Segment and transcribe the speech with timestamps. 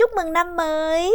[0.00, 1.12] Chúc mừng năm mới.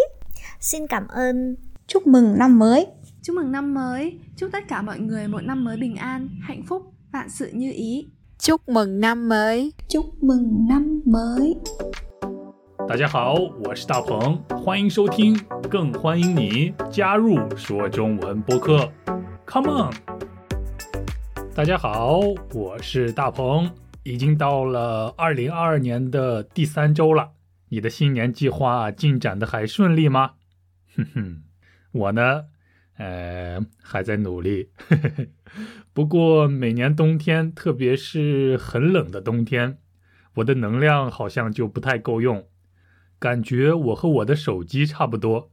[0.60, 1.56] Xin cảm ơn.
[1.88, 2.88] Chúc mừng năm mới.
[3.24, 4.20] Chúc mừng năm mới.
[4.38, 7.72] Chúc tất cả mọi người một năm mới bình an, hạnh phúc, vạn sự như
[7.72, 8.08] ý.
[8.40, 9.74] Chúc mừng năm mới.
[9.90, 11.58] Chúc mừng năm mới.
[12.88, 13.34] 大家好，
[13.64, 15.40] 我是大鹏，欢迎收听，
[15.72, 18.92] 更欢迎你加入说中文播客。
[19.48, 19.94] Come on！
[21.56, 22.20] 大家好，
[22.54, 23.72] 我是大鹏，
[24.04, 27.30] 已经到了二零二二年的第三周了。
[27.76, 30.36] 你的新年计划进展的还顺利吗？
[30.96, 31.44] 哼哼，
[31.92, 32.46] 我呢，
[32.96, 34.70] 呃，还在努力。
[35.92, 39.80] 不过每年冬天，特别是很冷的冬天，
[40.36, 42.48] 我的能量好像就不太够用。
[43.20, 45.52] 感觉我和我的手机差不多，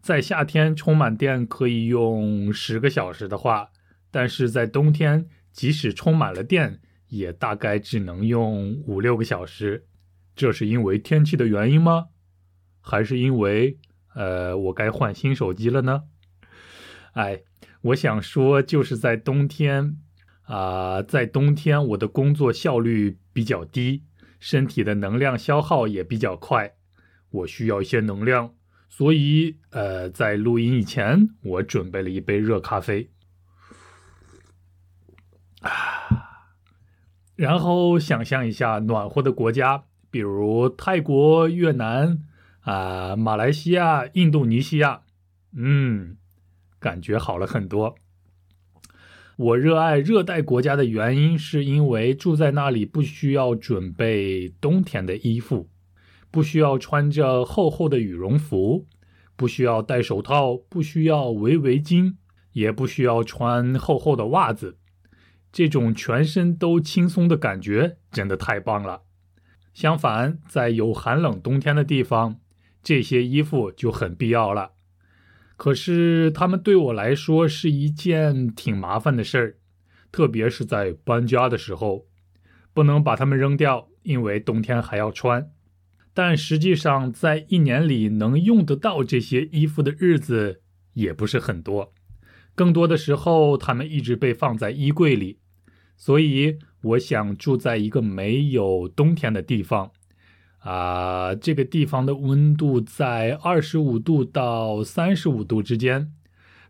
[0.00, 3.70] 在夏天充满电可以用十个小时的话，
[4.10, 6.80] 但是在冬天即使充满了电，
[7.10, 9.86] 也大概只能用五六个小时。
[10.40, 12.06] 这是因为天气的原因吗？
[12.80, 13.78] 还是因为
[14.14, 16.04] 呃我该换新手机了呢？
[17.12, 17.42] 哎，
[17.82, 19.98] 我想说就是在冬天
[20.44, 24.04] 啊，在冬天我的工作效率比较低，
[24.38, 26.72] 身体的能量消耗也比较快。
[27.30, 28.54] 我需要一些能量，
[28.88, 33.10] 所以呃，在录音以前，我准备了一杯热咖啡
[35.60, 36.48] 啊，
[37.36, 42.18] 然后想象一下暖和的国家，比如泰国、越南
[42.60, 45.02] 啊、马来西亚、印度尼西亚，
[45.56, 46.16] 嗯，
[46.78, 47.94] 感觉好了很多。
[49.36, 55.70] 我热爱热带国家的原因，是因为住在那里不需要准备冬天的衣服。
[56.32, 58.86] 不需要穿着厚厚的羽绒服，
[59.34, 62.14] 不需要戴手套，不需要围围巾，
[62.52, 64.76] 也不需要穿厚厚的袜子。
[65.50, 69.02] 这种全身都轻松的感觉真的太棒了。
[69.80, 72.38] 相反，在有寒冷冬天的地方，
[72.82, 74.72] 这些衣服就很必要了。
[75.56, 79.56] 可是，它们对我来说是一件挺麻烦的事儿，
[80.12, 82.04] 特别是在搬家的时候，
[82.74, 85.50] 不能把它们扔掉，因为冬天还要穿。
[86.12, 90.60] 但实际上，在一年里能用得到这些衣服的日子
[90.92, 91.94] 也不是很多，
[92.54, 95.38] 更多的时候，它们一直被放在衣柜里。
[95.96, 99.92] 所以，我想住在一个没有冬天的地方，
[100.60, 106.12] 啊，这个地方的温度在二十五度到三十五度之间，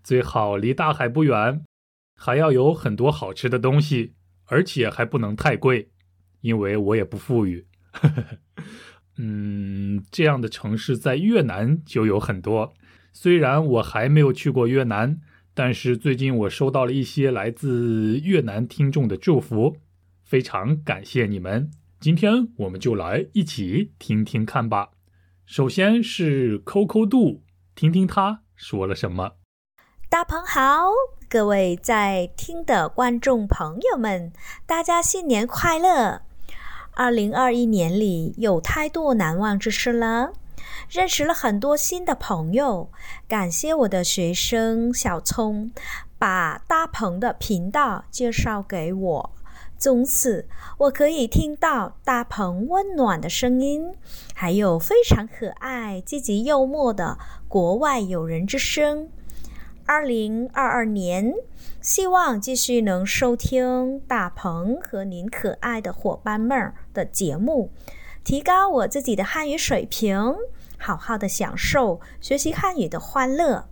[0.02, 1.62] 最好离大海不远，
[2.16, 4.14] 还要有很多好吃的东西，
[4.46, 5.90] 而且还不能太贵，
[6.40, 7.66] 因为我也不富裕。
[9.16, 12.72] 嗯，这样的城市在越南就有很多。
[13.12, 15.20] 虽然我还没有去过越南，
[15.52, 19.76] 但是最近我收到了一些来自越南听众的祝福，
[20.30, 21.72] 非常感谢你们。
[21.98, 24.90] 今天我们就来一起听听看吧。
[25.44, 27.42] 首先是 Coco 度，
[27.74, 29.32] 听听他说了什么。
[30.08, 30.92] 大鹏好，
[31.28, 34.32] 各位在听的观众朋友们，
[34.66, 36.22] 大家新年快乐！
[36.92, 40.32] 二零二一年里有太多难忘之事了，
[40.88, 42.92] 认识了很多新的朋友。
[43.26, 45.72] 感谢我的学生小聪，
[46.16, 49.32] 把大鹏的频道介绍给我，
[49.80, 50.46] 从此
[50.78, 53.94] 我可以听到大鹏温暖的声音，
[54.34, 57.18] 还有非常可爱、积极幽默的
[57.48, 59.08] 国外友人之声。
[59.86, 61.34] 二零二二年。
[61.80, 67.70] 希望继续能收听大鹏和您可爱的伙伴们儿的节目，
[68.22, 70.36] 提高我自己的汉语水平，
[70.76, 73.66] 好好的享受学习汉语的欢乐。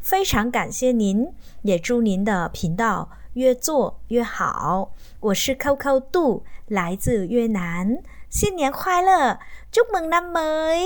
[0.00, 1.32] 非常感谢您，
[1.62, 4.96] 也祝您的频道越做越好。
[5.20, 9.38] 我是 Coco 杜，来自越南，新年快乐，
[9.70, 10.84] 祝梦南美，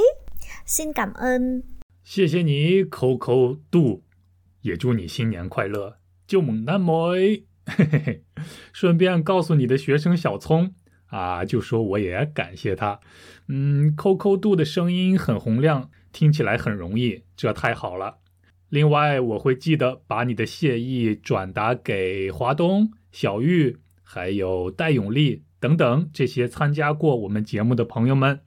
[0.67, 1.65] 新感恩。
[2.05, 4.03] 谢谢你，Coco 杜，
[4.61, 5.97] 也祝你新年快乐。
[6.27, 6.79] 就猛男
[7.65, 8.23] 嘿，
[8.71, 10.75] 顺便告诉你的学生小聪
[11.07, 13.01] 啊，就说我也感谢他。
[13.49, 18.19] 嗯，扣扣度的声音很洪亮，听起来很容易，这太好了。
[18.73, 28.41] 另外，我会记得把你的谢意转达给华东、小玉，还有戴永利等等这些参加过我们节目的朋友们。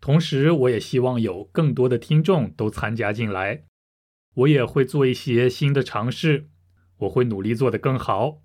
[0.00, 3.64] 同时，我也希望有更多的听众都参加进来。
[4.34, 6.48] 我也会做一些新的尝试。
[7.00, 8.40] 我会努力做得更好，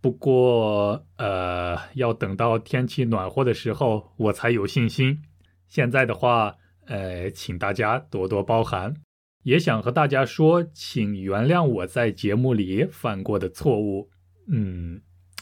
[0.00, 5.20] 不过，呃，要等到天气暖和的时候，我才有信心。
[5.68, 6.56] 现在的话，
[6.86, 8.94] 呃，请大家多多包涵。
[9.42, 14.10] 也想和大家说，请原谅我在节目里犯过的错误，
[14.48, 15.00] 嗯，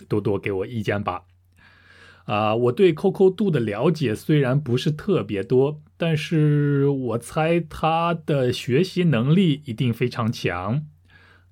[0.08, 1.24] 多多给我意见吧。
[2.26, 10.84] 啊，我对 Coco 度的了解虽然不是特别多，但是我猜他的学习能力一定非常强，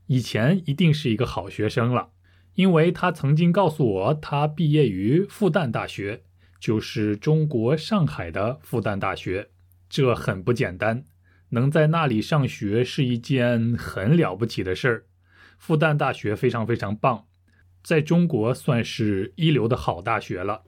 [0.07, 2.11] 以前一定是一个好学生了，
[2.55, 6.23] 因为他曾经告诉我，他毕业于复旦大学，
[6.61, 9.49] 就是中国上海的复旦大学，
[9.89, 11.05] 这很不简单，
[11.51, 15.07] 能在那里上学是一件很了不起的事儿。
[15.59, 17.27] 复旦大学非常非常棒，
[17.83, 20.63] 在中国算是一流的好大学了。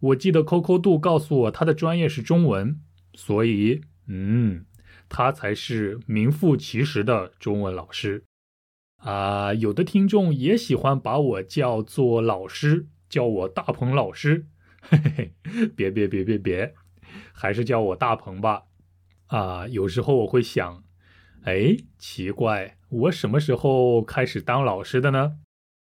[0.00, 2.80] 我记得 Coco 度告诉我，他的专业是中文。
[3.18, 4.66] 所以，嗯，
[5.08, 8.24] 他才是名副其实的中文老师
[8.98, 9.54] 啊！
[9.54, 14.48] 有的听众也喜欢把我叫做老师，叫我大鹏老师。
[14.82, 16.74] 嘿嘿嘿，别别别别别，
[17.32, 18.64] 还是叫我大鹏吧。
[19.26, 20.84] 啊，有时候我会想，
[21.42, 25.38] 哎，奇怪，我什么时候开始当老师的呢？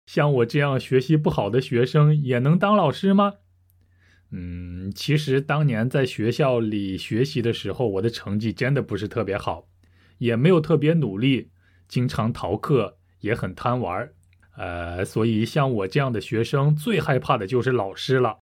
[0.07, 3.35] 像我这样学习不好的学生也能当老师吗？
[4.31, 9.69] 嗯，其实当年在学校里学习的时候，我的成绩真的不是特别好，
[10.19, 11.51] 也没有特别努力，
[11.87, 14.15] 经常逃课，也很贪玩儿
[14.57, 18.39] 呃，所以像我这样的学生最害怕的就是老师了。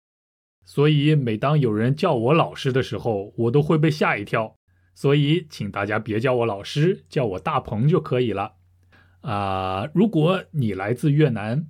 [0.65, 4.56] 所以每当有人叫我老师的时候，我都会被吓一跳。
[4.97, 8.55] 所以请大家别叫我老师，叫我大鹏就可以了。
[9.21, 11.69] 啊，如果你来自越南。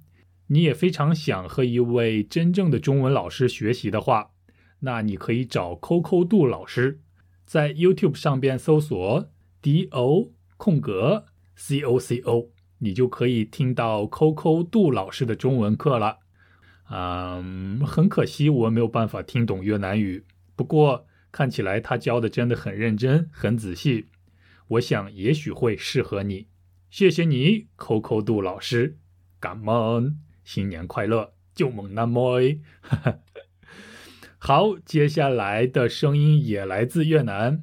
[0.49, 4.31] 你也非常想和一位真正的中文老师学习的话，
[4.78, 7.00] 那你可以找 Coco 杜老师，
[7.44, 9.29] 在 YouTube 上边搜索
[9.61, 11.25] D O 空格
[11.56, 16.19] C O C O，你就可以听到 Coco 杜老师的中文课了。
[16.93, 20.25] 嗯，很可惜我没有办法听懂越南语，
[20.55, 21.06] 不过
[21.37, 24.06] 看起来他教的真的很认真、很仔细，
[24.69, 26.49] 我想也许会适合你。
[26.88, 28.97] 谢谢你，Coco 杜老师，
[29.38, 30.19] 感恩。
[30.43, 32.41] 新年快乐，就猛那么
[34.41, 37.62] 好，接下来的声音也来自越南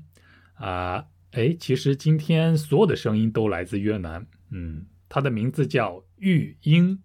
[0.53, 1.05] 啊！
[1.31, 4.27] 哎，其实今天所有的声音都来自越南。
[4.51, 7.01] 嗯，他的名字叫玉英。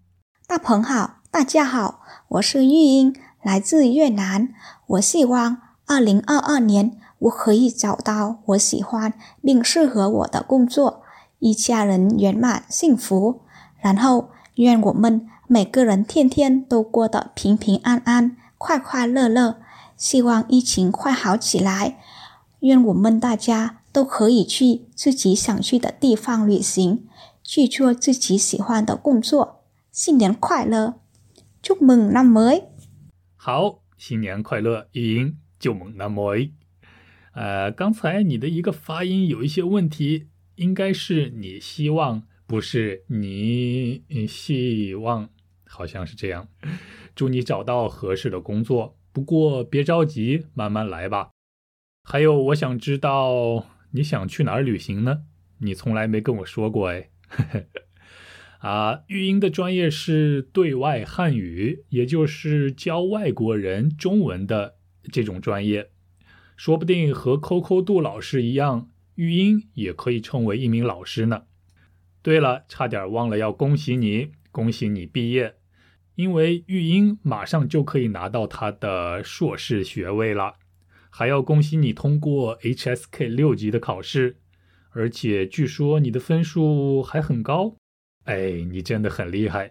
[0.47, 4.53] 大鹏好，大家好，我是玉英，来自越南。
[4.89, 11.03] 我希望二零二二年我可以找到我喜欢并适合我的工作，
[11.41, 13.41] 一家人圆满幸福。
[13.81, 15.29] 然后愿我们。
[15.51, 19.57] 每个人天天都过得平平安安、快快乐乐。
[19.97, 21.99] 希望疫情快好起来，
[22.61, 27.09] 愿我们大家都可以去自己想去的地方旅行，
[27.43, 29.63] 去做自己喜欢的工作。
[29.91, 31.01] 新年快乐，
[31.63, 32.53] 祝梦那么
[33.35, 36.37] 好，新年快乐，语音就猛那么
[37.33, 45.31] 呃，刚才你的一个发音有一些问题，应该是你希望，不是你希望。
[45.71, 46.49] 好像是这样，
[47.15, 48.99] 祝你找到合适的工作。
[49.13, 51.31] 不过别着急，慢慢来吧。
[52.03, 55.25] 还有，我想知道你想去哪儿旅行呢？
[55.59, 57.11] 你从来没跟我说过哎。
[58.61, 64.78] 啊，育英的专业是对外汉语，也就是教外国人中文的
[65.13, 65.91] 这种专业。
[66.57, 71.45] 说不定和 Coco 杜老师一样，育英也可以成为一名老师呢。
[72.21, 75.55] 对了，差点忘了要恭喜你，恭喜你毕业。
[76.17, 80.55] 因为育英马上就可以拿到他的硕士学位了，
[81.11, 84.41] 还要恭喜你通过 HSK 六级的考试，
[84.91, 87.77] 而且据说你的分数还很高，
[88.25, 89.71] 哎，你真的很厉害。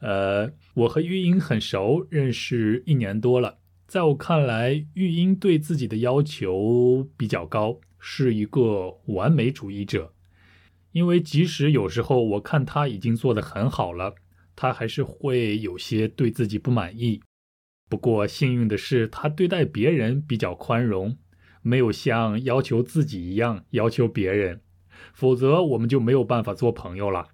[0.00, 3.59] 呃，我和育英很熟，认识一年多了，
[3.90, 10.14] 在我看来，育英对自己的要求比较高，是一个完美主义者。
[10.92, 14.14] 因为即使有时候我看他已经做得很好了。
[14.54, 17.20] 他还是会有些对自己不满意，
[17.88, 21.18] 不过幸运的是，他对待别人比较宽容，
[21.60, 24.60] 没有像要求自己一样要求别人，
[25.12, 27.26] 否则我们就没有办法做朋友了。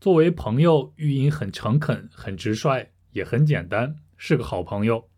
[0.00, 5.11] 作为朋友，玉英很诚恳、很直率，也很简单，是个好朋友。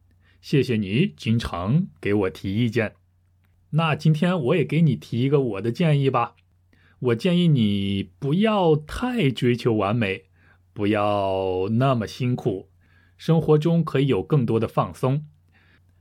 [0.44, 2.96] 谢谢你经常给我提意见，
[3.70, 6.36] 那今天我也给你提一个我的建议吧。
[6.98, 10.24] 我建议你不要太追求完美。
[10.74, 12.68] 不要那么辛苦，
[13.16, 15.24] 生活中可以有更多的放松。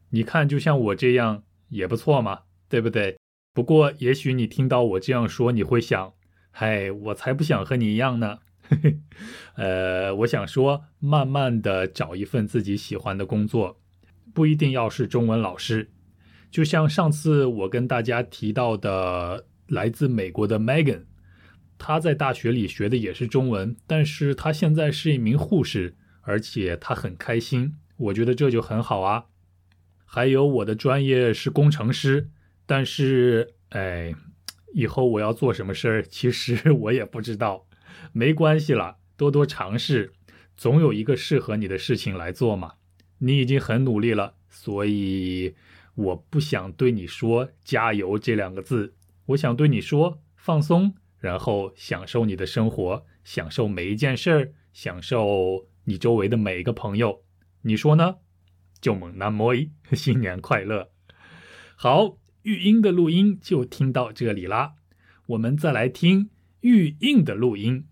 [0.10, 3.18] 你看，就像我这样也不错嘛，对不对？
[3.54, 6.16] 不过，也许你听到我这样说，你会想
[6.52, 8.40] ：“嗨，我才不想和你一样呢。
[9.56, 13.80] ”呃，我想说，慢慢的找一份自己喜欢的工作，
[14.34, 15.92] 不一定要是中文老师。
[16.52, 21.06] 就像上次我跟大家提到的，来自美国的 Megan。
[21.80, 27.76] 他在大学里学的也是中文，但是他现在是一名护士，而且他很开心。
[27.98, 29.26] 我觉得这就很好啊。
[30.06, 32.30] 还有我的专业是工程师，
[32.66, 34.14] 但是哎，
[34.74, 37.66] 以后我要做什么事儿，其实我也不知道。
[38.12, 40.14] 没关系了，多多尝试，
[40.56, 42.74] 总有一个适合你的事情来做嘛。
[43.26, 45.56] 你已经很努力了，所以
[45.96, 48.96] 我不想对你说“加油”这两个字，
[49.28, 57.24] 我想对你说放松，然后享受你的生活，享受每一件事儿，享受你周围的每一个朋友。
[57.62, 58.18] 你说呢？
[58.82, 60.92] 就猛男摩伊， 新年快乐！
[61.78, 64.74] 好，育音的录音就听到这里啦。
[65.28, 67.88] 我们再来听育印的录音，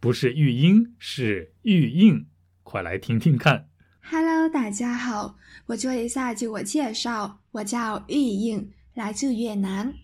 [0.00, 2.26] 不是育音，是育印，
[2.64, 3.68] 快来听听看。
[4.06, 5.34] Hello，大家好，
[5.64, 9.94] 我做一下自我介绍，我叫玉印，来自越南。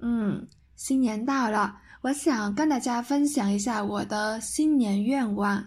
[0.00, 5.64] 嗯，新年到了，我想跟大家分享一下我的新年愿望。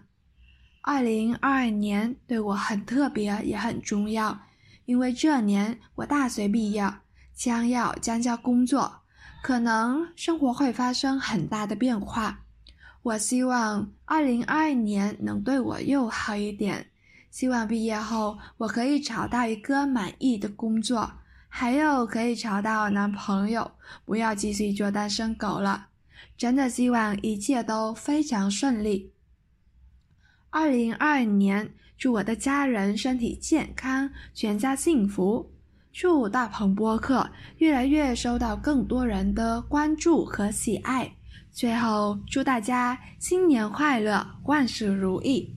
[0.82, 4.40] 二零二二年对我很特别，也很重要，
[4.86, 6.88] 因为这年我大学毕业，
[7.34, 8.94] 将要参加工作，
[9.42, 12.40] 可能生活会发生很大的变化。
[13.02, 16.91] 我希望二零二二年能对我又好一点，
[17.32, 21.12] 希望毕业后我可以找到一个满意的工作，
[21.48, 23.72] 还有可以找到男朋友，
[24.06, 25.88] 不要继续做单身狗了。
[26.38, 29.14] 真的希望一切都非常顺利。
[30.50, 35.54] 二零二二年，祝我的家人身体健康，全家幸福。
[35.94, 41.14] 祝大鹏播客越来越受到更多人的关注和喜爱。
[41.52, 45.56] 最后，祝大家新年快乐，万事如意。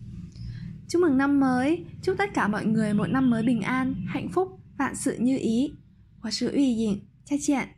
[0.95, 4.29] Chúc mừng năm mới, chúc tất cả mọi người một năm mới bình an, hạnh
[4.29, 5.75] phúc, vạn sự như ý。
[6.23, 7.69] 我是玉英，再见。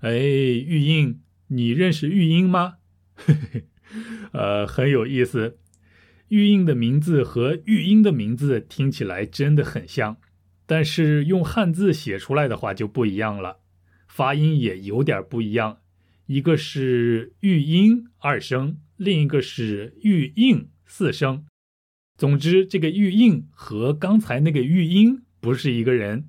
[0.00, 2.74] 哎，玉英，你认识玉英吗？
[4.32, 5.58] 呃，很有意思。
[6.28, 10.18] 玉印的名字和玉英的名字听起来真的很像，
[10.66, 13.60] 但是用汉字写出来的话就不一样了，
[14.06, 15.78] 发音也有点不一样。
[16.26, 21.46] 一个是玉音二声，另一个是玉印四声。
[22.16, 26.28] 总之，这个玉印和刚才那个玉音不是一个人。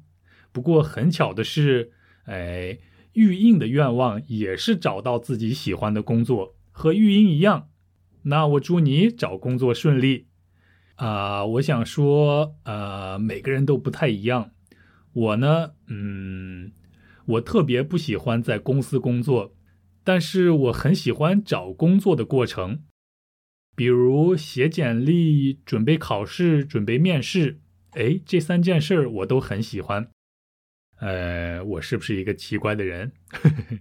[0.52, 1.92] 不过很巧的是，
[2.26, 2.78] 哎，
[3.14, 7.70] 玉印的愿望也是找到自己喜欢的工作，和玉音一样。
[8.24, 10.28] 那我祝你找工作顺利，
[10.96, 14.52] 啊，我想说，呃，每个人都不太一样。
[15.14, 16.74] 我呢，嗯，
[17.26, 19.54] 我特别不喜欢在公司工作，
[20.04, 22.82] 但是我很喜欢找工作的过程，
[23.78, 27.60] 比如写简历、准备考试、准备面试，
[27.92, 30.10] 哎，这三件事儿我都很喜欢。
[31.00, 33.12] 呃，我是不是一个奇怪的人？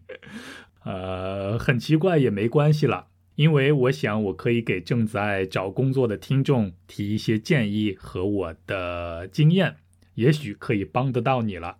[0.85, 3.07] 呃，很奇怪也没关系了。
[3.37, 9.77] 因为我想，我可以给正在找工作的听众提一些建议和我的经验，
[10.17, 11.79] 也许可以帮得到你了。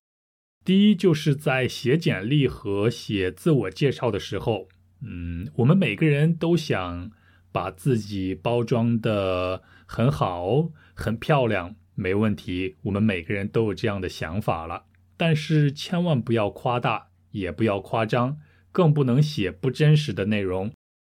[0.65, 4.69] 第一，就是在写简历和写自我介绍的时候，
[5.03, 7.11] 嗯，我们每个人都想
[7.57, 12.77] 把自己包装的很好、很漂亮，没问题。
[12.83, 14.85] 我们每个人都有这样的想法了，
[15.17, 18.37] 但是千万不要夸大，也不要夸张，
[18.71, 20.71] 更不能写不真实的内容。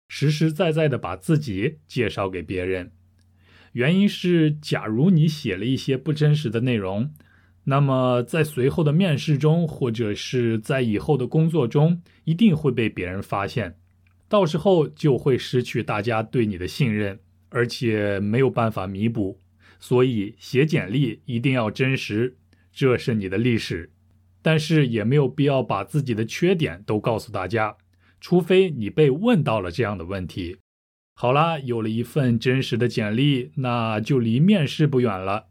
[0.09, 2.91] 实实在在的把自己介绍给别人，
[3.71, 7.15] 原因是，假如你写了一些不真实的内容，
[7.63, 13.79] 那么在随后的面试中，或者是在以后的工作中，一定会被别人发现，
[14.29, 17.19] 到时候就会失去大家对你的信任，
[17.49, 19.39] 而且没有办法弥补。
[19.79, 22.37] 所以写简历一定要真实，
[22.71, 23.91] 这是你的历史，
[24.41, 27.77] 但是也没有必要把自己的缺点都告诉大家。
[28.19, 30.57] 除非你被问到了这样的问题，
[31.13, 35.49] 好啦，有了一份真实的简历，那就离面试不远了。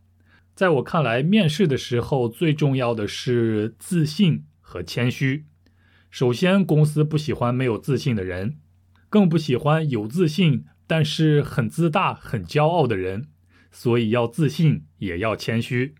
[0.54, 5.44] 在我看来，面试的时候最重要的是自信和谦虚。
[6.10, 8.56] 首先，公司不喜欢没有自信的人，
[9.16, 13.28] 更不喜欢有自信但是很自大、很骄傲的人。
[13.70, 15.94] 所以要自信，也要谦虚。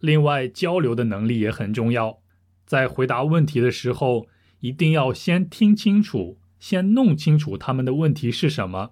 [0.00, 2.18] 另外，交流的能力也很重要，
[2.66, 4.26] 在回答问题的时候。
[4.60, 8.90] 一定要先听清楚，先弄清楚他们的问题是什么，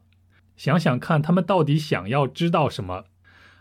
[0.56, 3.06] 想想看他们到底想要知道什么。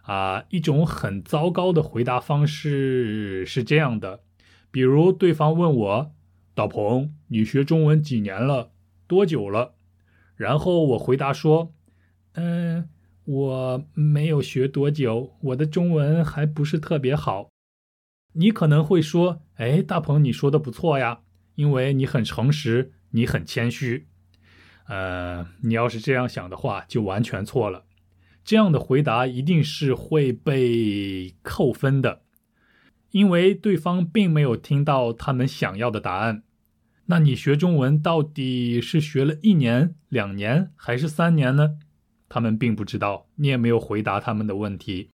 [0.03, 4.21] 啊，一种很糟糕的回答方式是这样的，
[4.69, 6.11] 比如对方问我
[6.53, 8.69] ：“大鹏，你学中文几年了？
[9.07, 9.73] 多久了？”
[10.35, 11.73] 然后我回答说
[12.33, 12.89] ：“嗯，
[13.23, 17.49] 我没有学多久，我的中文还不是特别好。”
[18.33, 21.21] 你可能会说：“哎，大鹏，你说的不错呀。”
[21.55, 24.07] 因为你很诚实，你很谦虚，
[24.89, 27.85] 呃，你要是这样想的话，就完全错了。
[28.43, 32.23] 这样的回答一定是会被扣分的，
[33.11, 36.43] 因为对方并没有听到他们想要的答案。
[37.07, 41.77] 那你学中文到底是学了一年、两年还是三年呢？
[42.27, 45.11] 他们并不知道，你也没有回答他们的问题。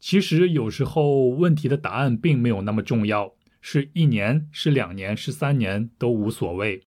[0.00, 6.82] 其实有时候问题的答案并没有那么重要，是一年、是两年、是三年都无所谓。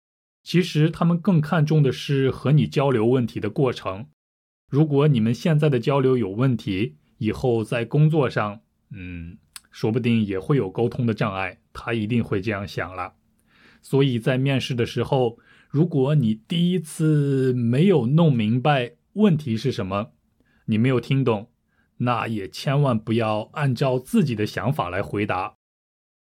[0.44, 4.06] 其实他们更看重的是和你交流问题的过程。
[4.70, 8.60] 如果你们现在的交流有问题，以后在工作上，
[8.90, 9.36] 嗯，
[9.70, 11.58] 说不定也会有沟通的障碍。
[11.72, 13.14] 他一定会这样想了。
[13.82, 20.12] 所以在面试的时候，如果你第一次没有弄明白问题是什么，
[20.66, 21.50] 你没有听懂，
[21.98, 25.56] 那也千万不要按照自己的想法来回答。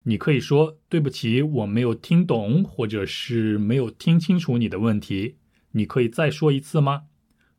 [0.04, 5.36] 你可以说：“对不起，我没有听懂，或者是没有听清楚你的问题，
[5.70, 7.04] 你可以再说一次吗？”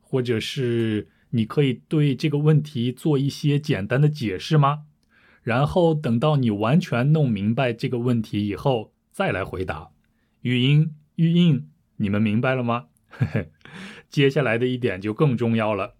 [0.00, 4.84] 或者是你可以对这个问题做一些简单的解释吗？
[5.42, 9.92] 然后等到你完全弄明白这个问题以后再来回答。
[10.40, 12.86] 语音、语音，你们明白了吗？
[13.06, 13.52] 嘿 嘿
[14.08, 15.94] 接下来的一点就更重要了。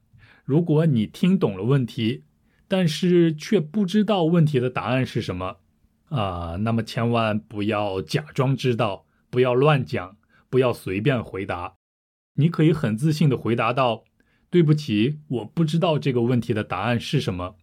[0.45, 2.25] 如果你听懂了问题，
[2.67, 5.59] 但是却不知道问题的答案是什么
[6.09, 10.17] 啊，那么千万不要假装知道，不要乱讲，
[10.51, 11.77] 不要随便回答。
[12.35, 14.03] 你可以很自信的回答道
[14.51, 17.55] ：“对不起，我不知道这个问题的答案是什么。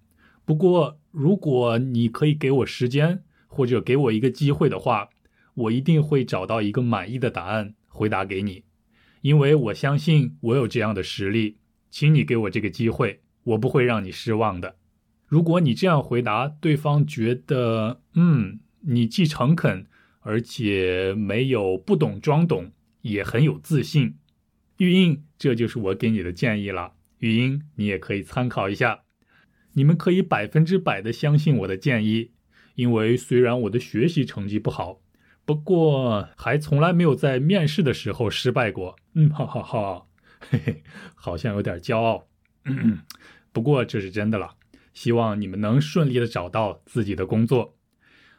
[0.45, 5.09] 不过，如果你可以给我时间，或者给我一个机会的话。”
[5.53, 8.63] 我一定会找到一个满意的答案回答给你，
[9.21, 11.57] 因为我相信我有这样的实力。
[11.89, 14.77] 请你给我这个机会，我不会让你失望的。
[15.27, 19.85] 如果你这样回答，对方觉得，嗯，你既诚恳，
[20.21, 24.15] 而且没有不懂装懂，也很有自信。
[24.77, 26.93] 玉英，这就是我给你的建议了。
[27.19, 29.01] 玉英，你也可以参考一下。
[29.73, 32.31] 你们可以百分之百的相信我的建议，
[32.75, 35.00] 因为虽然我的学习成绩不好。
[35.45, 40.05] 不过还从来没有在面试的时候失败过，嗯，哈哈哈，
[40.39, 40.83] 嘿嘿，
[41.15, 42.27] 好像有点骄傲。
[42.63, 42.99] 嗯
[43.51, 44.55] 不过这是真的了，
[44.93, 47.75] 希望你们能顺利的找到自己的工作。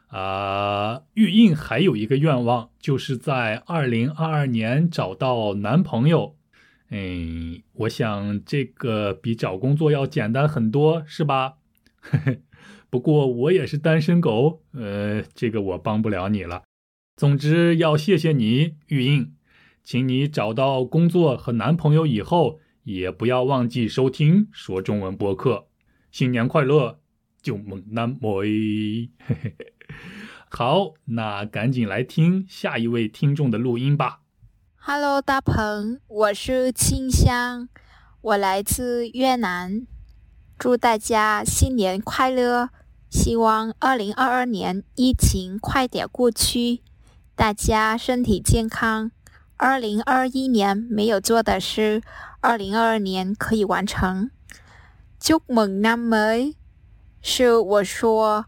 [0.07, 6.35] 啊，玉印还有一个愿望，就是在二零二二年找到男朋友。
[6.89, 11.55] 嗯，我想这个比找工作要简单很多，是吧？
[11.99, 12.41] 嘿嘿，
[12.89, 16.63] 不过我也是单身狗，呃，这个我帮不了你了。
[17.15, 19.35] 总之要谢谢你，玉英，
[19.83, 25.67] 请你找到工作和男朋友以后，也不要忘记收听说中文播客。
[26.11, 26.99] 新年快乐，
[27.39, 29.11] 就猛男妹。
[30.49, 34.21] 好，那赶紧来听下一位听众的录音吧。
[34.75, 37.69] Hello，大鹏，我是清香，
[38.21, 39.85] 我来自越南，
[40.57, 42.69] 祝大家新年快乐，
[43.09, 46.82] 希望二零二二年疫情快点过去。
[47.35, 49.11] 大家身体健康。
[49.57, 52.01] 二零二一年没有做的事，
[52.41, 54.29] 二零二二年可以完成。
[55.19, 56.55] 祝梦南梅
[57.21, 58.45] 是我说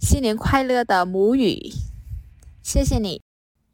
[0.00, 1.70] 新年快乐的母语。
[2.62, 3.22] 谢谢你，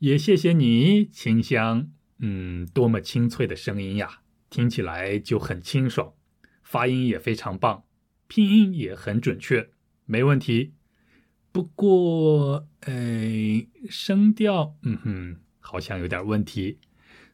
[0.00, 1.88] 也谢谢你，清香。
[2.18, 4.20] 嗯，多么清脆的声音呀，
[4.50, 6.12] 听起来就很清爽，
[6.62, 7.84] 发音也非常棒，
[8.26, 9.70] 拼音也很准确，
[10.04, 10.74] 没问题。
[11.52, 12.92] 不过，呃，
[13.88, 16.78] 声调，嗯哼，好像有点问题，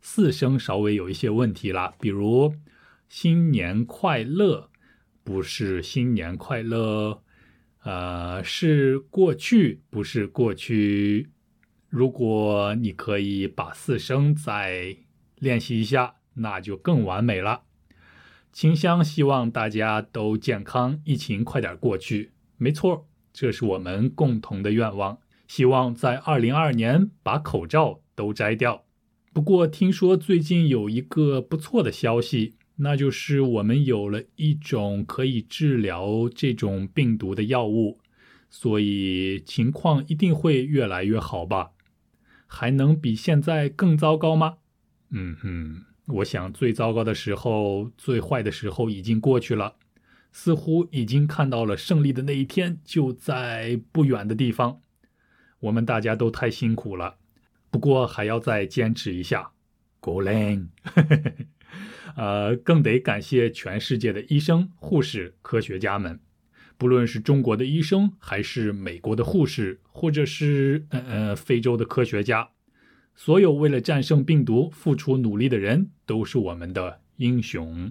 [0.00, 1.94] 四声稍微有一些问题啦。
[2.00, 2.54] 比如
[3.08, 4.70] “新年快乐”，
[5.22, 7.22] 不是“新年快乐”，
[7.84, 11.28] 呃，是过去，不是过去。
[11.90, 14.96] 如果你可以把四声再
[15.36, 17.64] 练习一下，那就更完美了。
[18.50, 22.32] 清香希望大家都健康，疫情快点过去。
[22.56, 23.06] 没错。
[23.38, 28.86] 这是我们共同的愿望，希望在二零二二年把口罩都摘掉。
[29.34, 38.00] 不过听说最近有一个不错的消息，那就是我们有了一种可以治疗这种病毒的药物，
[38.48, 41.72] 所以情况一定会越来越好吧？
[42.46, 44.54] 还能比现在更糟糕吗？
[45.10, 49.74] 嗯哼，我想最糟糕的时候、最坏的时候已经过去了。
[50.38, 54.82] 似乎已经看到了胜利的那一天就在不远的地方。
[55.60, 57.16] 我们大家都太辛苦了，
[57.70, 59.52] 不过还要再坚持一下。
[59.98, 60.68] Go Lang，
[62.16, 66.20] 呃，更得感谢全世界的医生、护士、科学家们，
[66.76, 72.50] 不论是中国的医生，还是美国的护士，或者是呃呃非洲的科学家，
[73.14, 77.90] 所有为了战胜病毒付出努力的人，都是我们的英雄。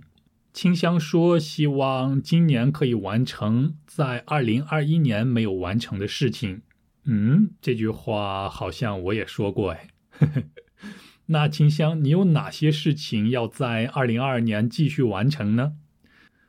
[0.56, 6.62] 清香说希望今年可以完成在二零二一年没有完成的事情。
[7.04, 9.90] 嗯，这句话好像我也说过哎。
[11.28, 15.74] 那清香，你有哪些事情要在二零二二年继续完成呢？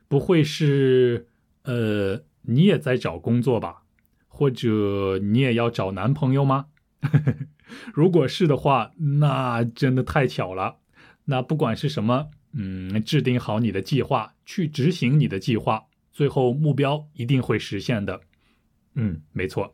[0.07, 1.27] 不会是
[1.65, 3.83] 呃，你也在找工作吧？
[4.29, 6.67] 或者你也要找男朋友吗？
[7.93, 10.77] 如果是的话，那真的太巧了。
[11.25, 18.19] 那不管是什么，嗯，制定好你的计划，去执行你的计划，最后目标一定会实现的。
[18.95, 19.71] 嗯，没错，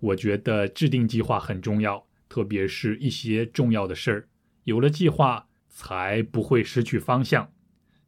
[0.00, 4.28] 我觉得制定计划很重要，特别是一些重要的事儿，
[4.64, 7.48] 有了计划才不会失去方向。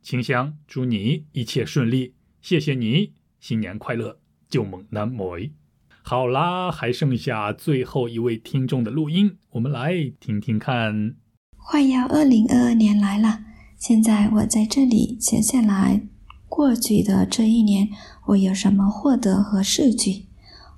[0.02, 5.38] 清香，祝你一切顺利，谢谢你，新年快乐，旧梦难磨。
[6.02, 11.14] 好啦，还剩下最后一位听众的录音，我们来听听看。
[11.56, 13.40] 快要二零二二年来了，
[13.78, 16.02] 现在我在这里写下来
[16.48, 17.88] 过去的这一年
[18.26, 20.24] 我有什么获得和失去。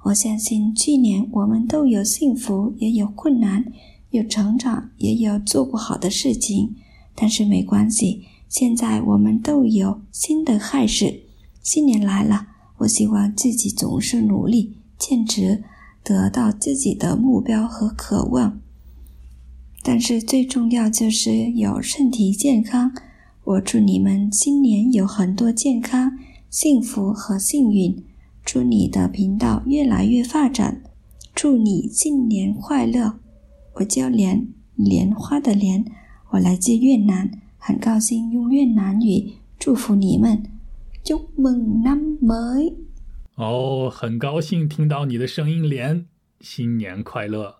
[0.04, 3.64] 我相信去年我们都有幸福，也有困难，
[4.10, 6.74] 有成长，也有做不好的事情，
[7.14, 8.24] 但是没关系。
[8.48, 11.22] 现在我们都有新的开始，
[11.62, 12.46] 新年来了，
[12.78, 14.76] 我希望自己总是努力。
[14.98, 15.62] 坚持
[16.02, 18.60] 得到自己的目标和渴望，
[19.90, 22.92] 但是最重要就是有身体健康。
[23.42, 26.18] 我祝你们新年有很多健康、
[26.50, 28.04] 幸福和幸运。
[28.44, 30.82] 祝你的频道越来越发展。
[31.34, 33.18] 祝你新年快乐！
[33.76, 35.86] 我叫莲，莲花的莲，
[36.32, 40.42] 我来自越南，很高兴用越南语祝福你们。
[41.02, 42.34] 祝梦南美。
[43.36, 46.04] 哦，很高兴听到你的声音，莲，
[46.42, 47.57] 新年快乐！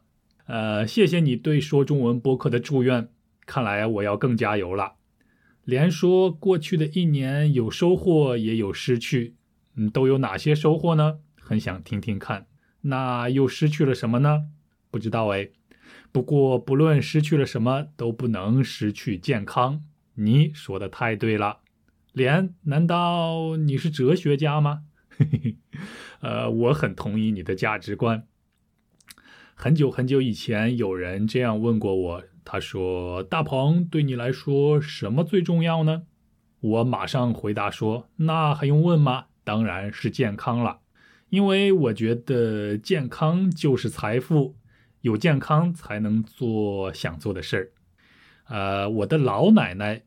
[0.48, 3.10] 呃，谢谢你对说中文播客的祝愿，
[3.44, 4.94] 看来我要更加油了。
[5.64, 9.34] 连说，过去的一年有收获也有失去，
[9.76, 11.18] 嗯，都有哪些收获呢？
[11.38, 12.46] 很想听听看。
[12.80, 14.44] 那又失去了什么呢？
[14.90, 15.50] 不知道哎。
[16.10, 19.82] 不过不论失去了什么，都不能失去健康。
[20.14, 21.58] 你说的太对了，
[22.14, 24.84] 连，难道你是哲学家吗？
[25.10, 25.56] 嘿嘿，
[26.20, 28.26] 呃，我很同意你的价值观。
[29.60, 36.04] 很久很久以前，有人这样问过我，他说：“大鹏，对你来说，什么最重要呢？”
[36.62, 39.24] 我马上回答说：“那还用问吗？
[39.42, 40.78] 当然是健康了，
[41.28, 44.54] 因为我觉得健康就是财富，
[45.00, 47.72] 有健康才能做想做的事儿。”
[48.54, 50.02] 呃，我的老奶奶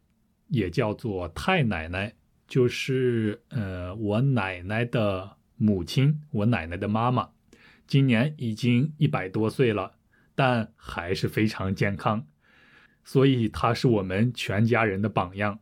[0.47, 2.13] 也叫做太奶奶。
[2.47, 7.29] 就是呃，我奶奶的母亲，我奶奶的妈妈，
[7.91, 9.95] 今年已经一百多岁了，
[10.34, 12.25] 但还是非常健康，
[13.04, 15.60] 所以他是我们全家人的榜样。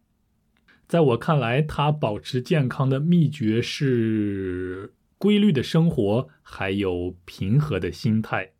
[0.87, 8.51] 在我看来，他保持健康的秘诀是规律的生活，还有平和的心态。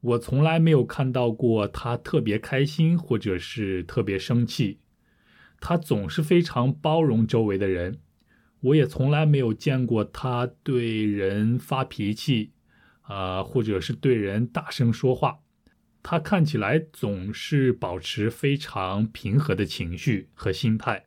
[0.00, 4.78] 我从来没有看到过他特别开心，或者是特别生气。
[5.60, 7.98] 他总是非常包容周围的人，
[8.60, 12.52] 我也从来没有见过他对人发脾气，
[13.10, 15.40] 啊，或者是对人大声说话。
[16.02, 21.06] 他看起来总是保持非常平和的情绪和心态。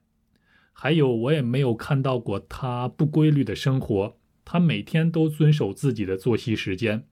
[0.72, 4.18] 还有，我也没有看到过他不规律的生活。
[4.46, 7.08] 他每天都遵守自己的作息时间，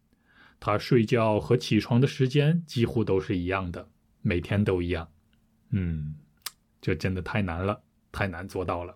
[0.60, 3.88] 他睡觉和起床的时间几乎都是一样的，
[4.22, 5.10] 每天都一样。
[5.70, 6.16] 嗯。
[6.84, 8.96] 这真的太难了，太难做到了。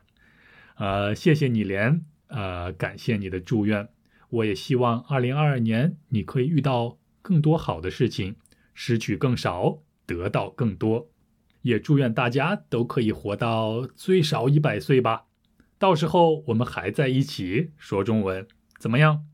[0.77, 3.87] 呃，谢谢你，莲，呃，感谢你的祝愿。
[4.29, 8.35] 我也希望二零二二年你可以遇到更多好的事情，
[8.73, 11.09] 失去更少，得到更多。
[11.61, 15.25] 也祝愿大家都可以活到最少一百岁吧。
[15.77, 18.47] 到时候我们还在一起说中文，
[18.79, 19.25] 怎么样？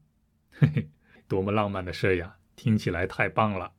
[0.52, 0.90] 嘿嘿，
[1.28, 2.36] 多么浪漫的事呀！
[2.56, 3.74] 听起来太棒了。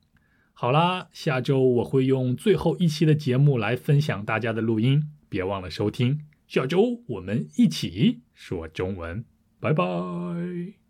[0.53, 6.21] 好啦，下周我会用最后一期的节目来分享大家的录音，别忘了收听。
[6.47, 9.25] 下周我们一起说中文，
[9.59, 10.82] 拜拜。